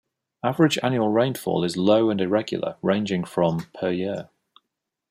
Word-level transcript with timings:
Average 0.43 0.79
annual 0.81 1.09
rainfall 1.09 1.63
is 1.63 1.77
low 1.77 2.09
and 2.09 2.19
irregular, 2.19 2.75
ranging 2.81 3.23
from 3.23 3.67
per 3.75 3.91
year. 3.91 4.29